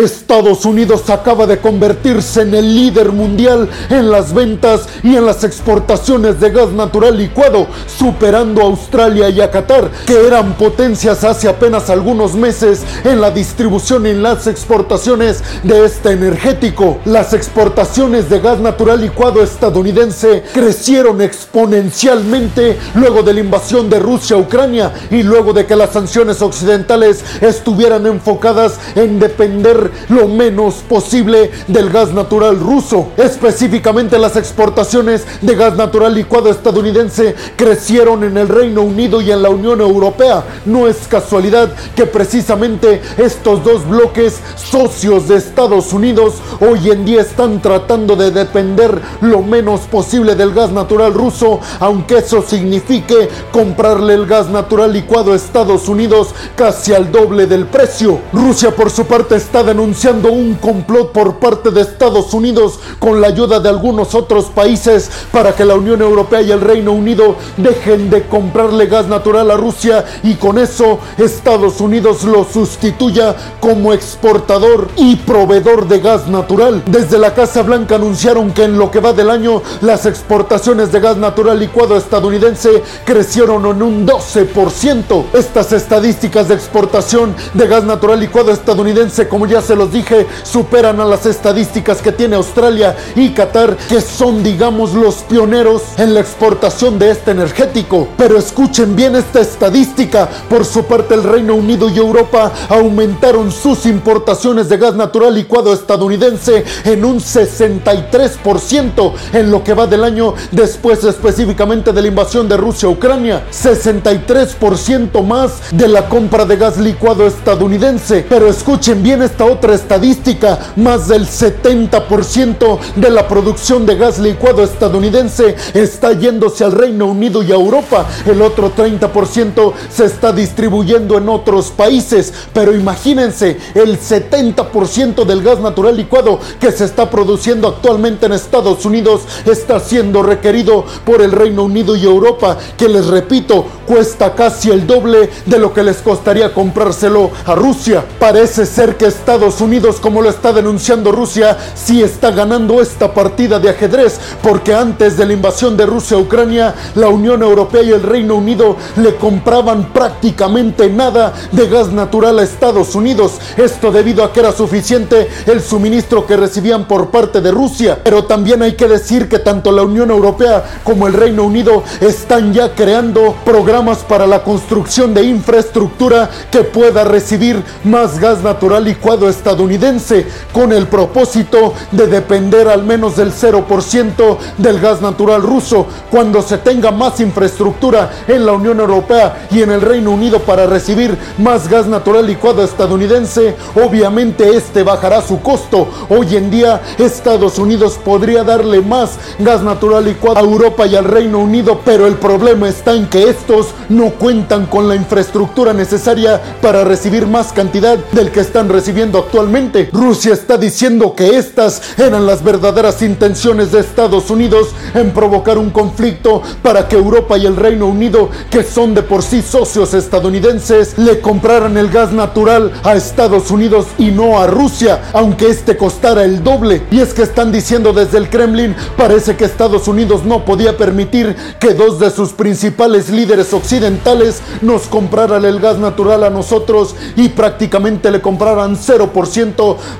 Estados 0.00 0.64
Unidos 0.64 1.10
acaba 1.10 1.44
de 1.44 1.58
convertirse 1.58 2.42
en 2.42 2.54
el 2.54 2.72
líder 2.72 3.10
mundial 3.10 3.68
en 3.90 4.12
las 4.12 4.32
ventas 4.32 4.88
y 5.02 5.16
en 5.16 5.26
las 5.26 5.42
exportaciones 5.42 6.38
de 6.38 6.50
gas 6.50 6.70
natural 6.70 7.18
licuado, 7.18 7.66
superando 7.88 8.60
a 8.60 8.66
Australia 8.66 9.28
y 9.28 9.40
a 9.40 9.50
Qatar, 9.50 9.90
que 10.06 10.24
eran 10.24 10.52
potencias 10.52 11.24
hace 11.24 11.48
apenas 11.48 11.90
algunos 11.90 12.36
meses 12.36 12.84
en 13.02 13.20
la 13.20 13.32
distribución 13.32 14.06
y 14.06 14.10
en 14.10 14.22
las 14.22 14.46
exportaciones 14.46 15.42
de 15.64 15.86
este 15.86 16.12
energético. 16.12 16.98
Las 17.04 17.32
exportaciones 17.32 18.30
de 18.30 18.38
gas 18.38 18.60
natural 18.60 19.00
licuado 19.00 19.42
estadounidense 19.42 20.44
crecieron 20.54 21.20
exponencialmente 21.20 22.78
luego 22.94 23.24
de 23.24 23.34
la 23.34 23.40
invasión 23.40 23.90
de 23.90 23.98
Rusia 23.98 24.36
a 24.36 24.38
Ucrania 24.38 24.92
y 25.10 25.24
luego 25.24 25.52
de 25.52 25.66
que 25.66 25.74
las 25.74 25.90
sanciones 25.90 26.40
occidentales 26.40 27.24
estuvieran 27.40 28.06
enfocadas 28.06 28.78
en 28.94 29.18
depender 29.18 29.87
lo 30.08 30.28
menos 30.28 30.76
posible 30.88 31.50
del 31.66 31.90
gas 31.90 32.12
natural 32.12 32.58
ruso. 32.58 33.08
Específicamente 33.16 34.18
las 34.18 34.36
exportaciones 34.36 35.24
de 35.40 35.54
gas 35.54 35.76
natural 35.76 36.14
licuado 36.14 36.50
estadounidense 36.50 37.34
crecieron 37.56 38.24
en 38.24 38.36
el 38.36 38.48
Reino 38.48 38.82
Unido 38.82 39.20
y 39.20 39.30
en 39.30 39.42
la 39.42 39.50
Unión 39.50 39.80
Europea. 39.80 40.44
No 40.64 40.86
es 40.86 41.08
casualidad 41.08 41.70
que 41.94 42.06
precisamente 42.06 43.00
estos 43.16 43.64
dos 43.64 43.86
bloques 43.88 44.38
socios 44.56 45.28
de 45.28 45.36
Estados 45.36 45.92
Unidos 45.92 46.34
hoy 46.60 46.90
en 46.90 47.04
día 47.04 47.22
están 47.22 47.60
tratando 47.60 48.16
de 48.16 48.30
depender 48.30 49.00
lo 49.20 49.42
menos 49.42 49.80
posible 49.82 50.34
del 50.34 50.52
gas 50.52 50.70
natural 50.70 51.14
ruso, 51.14 51.60
aunque 51.80 52.18
eso 52.18 52.42
signifique 52.42 53.28
comprarle 53.52 54.14
el 54.14 54.26
gas 54.26 54.48
natural 54.48 54.92
licuado 54.92 55.32
a 55.32 55.36
Estados 55.36 55.88
Unidos 55.88 56.34
casi 56.56 56.92
al 56.92 57.10
doble 57.10 57.46
del 57.46 57.66
precio. 57.66 58.20
Rusia 58.32 58.74
por 58.74 58.90
su 58.90 59.04
parte 59.06 59.36
está 59.36 59.62
de 59.62 59.74
anunciando 59.78 60.32
un 60.32 60.54
complot 60.54 61.12
por 61.12 61.36
parte 61.36 61.70
de 61.70 61.82
Estados 61.82 62.34
Unidos 62.34 62.80
con 62.98 63.20
la 63.20 63.28
ayuda 63.28 63.60
de 63.60 63.68
algunos 63.68 64.12
otros 64.16 64.46
países 64.46 65.08
para 65.30 65.54
que 65.54 65.64
la 65.64 65.76
Unión 65.76 66.02
Europea 66.02 66.42
y 66.42 66.50
el 66.50 66.60
Reino 66.60 66.90
Unido 66.90 67.36
dejen 67.56 68.10
de 68.10 68.26
comprarle 68.26 68.86
gas 68.86 69.06
natural 69.06 69.52
a 69.52 69.56
Rusia 69.56 70.04
y 70.24 70.34
con 70.34 70.58
eso 70.58 70.98
Estados 71.16 71.80
Unidos 71.80 72.24
lo 72.24 72.44
sustituya 72.44 73.36
como 73.60 73.92
exportador 73.92 74.88
y 74.96 75.14
proveedor 75.14 75.86
de 75.86 76.00
gas 76.00 76.26
natural. 76.26 76.82
Desde 76.86 77.16
la 77.16 77.32
Casa 77.32 77.62
Blanca 77.62 77.94
anunciaron 77.94 78.50
que 78.50 78.64
en 78.64 78.78
lo 78.78 78.90
que 78.90 78.98
va 78.98 79.12
del 79.12 79.30
año 79.30 79.62
las 79.80 80.06
exportaciones 80.06 80.90
de 80.90 80.98
gas 80.98 81.18
natural 81.18 81.56
licuado 81.56 81.96
estadounidense 81.96 82.82
crecieron 83.04 83.64
en 83.64 83.80
un 83.80 84.08
12%. 84.08 85.26
Estas 85.34 85.72
estadísticas 85.72 86.48
de 86.48 86.56
exportación 86.56 87.36
de 87.54 87.68
gas 87.68 87.84
natural 87.84 88.18
licuado 88.18 88.50
estadounidense, 88.50 89.28
como 89.28 89.46
ya 89.46 89.62
se 89.68 89.76
los 89.76 89.92
dije, 89.92 90.26
superan 90.44 90.98
a 90.98 91.04
las 91.04 91.26
estadísticas 91.26 92.00
que 92.00 92.10
tiene 92.10 92.36
Australia 92.36 92.96
y 93.14 93.28
Qatar, 93.34 93.76
que 93.76 94.00
son, 94.00 94.42
digamos, 94.42 94.94
los 94.94 95.16
pioneros 95.16 95.82
en 95.98 96.14
la 96.14 96.20
exportación 96.20 96.98
de 96.98 97.10
este 97.10 97.32
energético. 97.32 98.08
Pero 98.16 98.38
escuchen 98.38 98.96
bien 98.96 99.14
esta 99.14 99.40
estadística. 99.40 100.26
Por 100.48 100.64
su 100.64 100.84
parte, 100.84 101.12
el 101.12 101.22
Reino 101.22 101.54
Unido 101.54 101.90
y 101.90 101.98
Europa 101.98 102.50
aumentaron 102.70 103.52
sus 103.52 103.84
importaciones 103.84 104.70
de 104.70 104.78
gas 104.78 104.94
natural 104.94 105.34
licuado 105.34 105.74
estadounidense 105.74 106.64
en 106.84 107.04
un 107.04 107.20
63% 107.20 109.12
en 109.34 109.50
lo 109.50 109.62
que 109.62 109.74
va 109.74 109.86
del 109.86 110.02
año 110.02 110.32
después 110.50 111.04
específicamente 111.04 111.92
de 111.92 112.00
la 112.00 112.08
invasión 112.08 112.48
de 112.48 112.56
Rusia 112.56 112.88
a 112.88 112.92
Ucrania. 112.92 113.44
63% 113.52 115.22
más 115.22 115.60
de 115.72 115.88
la 115.88 116.08
compra 116.08 116.46
de 116.46 116.56
gas 116.56 116.78
licuado 116.78 117.26
estadounidense. 117.26 118.24
Pero 118.26 118.48
escuchen 118.48 119.02
bien 119.02 119.20
esta 119.20 119.44
otra 119.44 119.57
estadística, 119.66 120.58
más 120.76 121.08
del 121.08 121.26
70% 121.26 122.78
de 122.96 123.10
la 123.10 123.26
producción 123.28 123.86
de 123.86 123.96
gas 123.96 124.18
licuado 124.18 124.62
estadounidense 124.62 125.56
está 125.74 126.12
yéndose 126.12 126.64
al 126.64 126.72
Reino 126.72 127.06
Unido 127.06 127.42
y 127.42 127.52
a 127.52 127.56
Europa. 127.56 128.06
El 128.26 128.42
otro 128.42 128.72
30% 128.74 129.72
se 129.90 130.04
está 130.04 130.32
distribuyendo 130.32 131.18
en 131.18 131.28
otros 131.28 131.70
países. 131.70 132.32
Pero 132.52 132.74
imagínense, 132.74 133.58
el 133.74 133.98
70% 133.98 135.24
del 135.24 135.42
gas 135.42 135.60
natural 135.60 135.96
licuado 135.96 136.38
que 136.60 136.72
se 136.72 136.84
está 136.84 137.10
produciendo 137.10 137.68
actualmente 137.68 138.26
en 138.26 138.32
Estados 138.32 138.84
Unidos 138.84 139.22
está 139.44 139.80
siendo 139.80 140.22
requerido 140.22 140.84
por 141.04 141.22
el 141.22 141.32
Reino 141.32 141.64
Unido 141.64 141.96
y 141.96 142.04
Europa, 142.04 142.56
que 142.76 142.88
les 142.88 143.06
repito, 143.06 143.64
cuesta 143.86 144.34
casi 144.34 144.70
el 144.70 144.86
doble 144.86 145.30
de 145.46 145.58
lo 145.58 145.72
que 145.72 145.82
les 145.82 145.98
costaría 145.98 146.52
comprárselo 146.52 147.30
a 147.46 147.54
Rusia. 147.54 148.04
Parece 148.18 148.66
ser 148.66 148.96
que 148.96 149.06
Estados 149.06 149.47
Unidos 149.60 149.96
como 150.00 150.22
lo 150.22 150.28
está 150.28 150.52
denunciando 150.52 151.10
Rusia, 151.10 151.56
sí 151.74 152.02
está 152.02 152.30
ganando 152.30 152.80
esta 152.80 153.12
partida 153.12 153.58
de 153.58 153.70
ajedrez, 153.70 154.20
porque 154.42 154.74
antes 154.74 155.16
de 155.16 155.26
la 155.26 155.32
invasión 155.32 155.76
de 155.76 155.86
Rusia 155.86 156.16
a 156.16 156.20
Ucrania, 156.20 156.74
la 156.94 157.08
Unión 157.08 157.42
Europea 157.42 157.82
y 157.82 157.90
el 157.90 158.02
Reino 158.02 158.36
Unido 158.36 158.76
le 158.96 159.16
compraban 159.16 159.92
prácticamente 159.92 160.88
nada 160.88 161.32
de 161.52 161.68
gas 161.68 161.92
natural 161.92 162.38
a 162.38 162.42
Estados 162.42 162.94
Unidos. 162.94 163.38
Esto 163.56 163.90
debido 163.90 164.22
a 164.22 164.32
que 164.32 164.40
era 164.40 164.52
suficiente 164.52 165.28
el 165.46 165.62
suministro 165.62 166.26
que 166.26 166.36
recibían 166.36 166.86
por 166.86 167.10
parte 167.10 167.40
de 167.40 167.50
Rusia. 167.50 167.98
Pero 168.04 168.24
también 168.24 168.62
hay 168.62 168.74
que 168.74 168.88
decir 168.88 169.28
que 169.28 169.38
tanto 169.38 169.72
la 169.72 169.82
Unión 169.82 170.10
Europea 170.10 170.64
como 170.84 171.06
el 171.06 171.14
Reino 171.14 171.44
Unido 171.44 171.82
están 172.00 172.52
ya 172.52 172.74
creando 172.74 173.34
programas 173.44 173.98
para 173.98 174.26
la 174.26 174.44
construcción 174.44 175.14
de 175.14 175.22
infraestructura 175.22 176.30
que 176.50 176.62
pueda 176.62 177.04
recibir 177.04 177.62
más 177.84 178.18
gas 178.18 178.42
natural 178.42 178.84
licuado 178.84 179.28
estadounidense 179.38 180.26
con 180.52 180.72
el 180.72 180.88
propósito 180.88 181.72
de 181.92 182.08
depender 182.08 182.68
al 182.68 182.82
menos 182.82 183.16
del 183.16 183.32
0% 183.32 184.36
del 184.58 184.80
gas 184.80 185.00
natural 185.00 185.42
ruso. 185.42 185.86
Cuando 186.10 186.42
se 186.42 186.58
tenga 186.58 186.90
más 186.90 187.20
infraestructura 187.20 188.10
en 188.26 188.44
la 188.44 188.52
Unión 188.52 188.80
Europea 188.80 189.46
y 189.50 189.62
en 189.62 189.70
el 189.70 189.80
Reino 189.80 190.10
Unido 190.10 190.40
para 190.40 190.66
recibir 190.66 191.16
más 191.38 191.68
gas 191.68 191.86
natural 191.86 192.26
licuado 192.26 192.64
estadounidense, 192.64 193.54
obviamente 193.76 194.56
este 194.56 194.82
bajará 194.82 195.22
su 195.22 195.40
costo. 195.40 195.88
Hoy 196.08 196.36
en 196.36 196.50
día 196.50 196.80
Estados 196.98 197.58
Unidos 197.58 197.98
podría 198.04 198.42
darle 198.42 198.80
más 198.80 199.18
gas 199.38 199.62
natural 199.62 200.04
licuado 200.04 200.38
a 200.38 200.42
Europa 200.42 200.86
y 200.86 200.96
al 200.96 201.04
Reino 201.04 201.38
Unido, 201.38 201.80
pero 201.84 202.06
el 202.06 202.14
problema 202.14 202.68
está 202.68 202.94
en 202.94 203.06
que 203.08 203.28
estos 203.30 203.68
no 203.88 204.10
cuentan 204.10 204.66
con 204.66 204.88
la 204.88 204.96
infraestructura 204.96 205.72
necesaria 205.72 206.40
para 206.60 206.84
recibir 206.84 207.26
más 207.26 207.52
cantidad 207.52 207.96
del 208.12 208.30
que 208.30 208.40
están 208.40 208.68
recibiendo 208.68 209.27
actualmente 209.28 209.90
Rusia 209.92 210.32
está 210.32 210.56
diciendo 210.56 211.14
que 211.14 211.36
estas 211.36 211.98
eran 211.98 212.24
las 212.24 212.42
verdaderas 212.42 213.02
intenciones 213.02 213.72
de 213.72 213.80
Estados 213.80 214.30
Unidos 214.30 214.68
en 214.94 215.10
provocar 215.10 215.58
un 215.58 215.68
conflicto 215.68 216.40
para 216.62 216.88
que 216.88 216.96
Europa 216.96 217.36
y 217.36 217.44
el 217.44 217.54
Reino 217.54 217.88
Unido, 217.88 218.30
que 218.50 218.64
son 218.64 218.94
de 218.94 219.02
por 219.02 219.22
sí 219.22 219.42
socios 219.42 219.92
estadounidenses, 219.92 220.96
le 220.96 221.20
compraran 221.20 221.76
el 221.76 221.90
gas 221.90 222.10
natural 222.10 222.72
a 222.82 222.94
Estados 222.94 223.50
Unidos 223.50 223.88
y 223.98 224.06
no 224.06 224.38
a 224.38 224.46
Rusia, 224.46 225.02
aunque 225.12 225.48
este 225.48 225.76
costara 225.76 226.24
el 226.24 226.42
doble. 226.42 226.80
Y 226.90 227.00
es 227.00 227.12
que 227.12 227.22
están 227.22 227.52
diciendo 227.52 227.92
desde 227.92 228.16
el 228.16 228.30
Kremlin, 228.30 228.74
parece 228.96 229.36
que 229.36 229.44
Estados 229.44 229.88
Unidos 229.88 230.24
no 230.24 230.46
podía 230.46 230.78
permitir 230.78 231.36
que 231.60 231.74
dos 231.74 231.98
de 231.98 232.10
sus 232.10 232.32
principales 232.32 233.10
líderes 233.10 233.52
occidentales 233.52 234.40
nos 234.62 234.86
compraran 234.86 235.44
el 235.44 235.60
gas 235.60 235.76
natural 235.76 236.24
a 236.24 236.30
nosotros 236.30 236.96
y 237.14 237.28
prácticamente 237.28 238.10
le 238.10 238.22
compraran 238.22 238.78
0% 238.78 239.17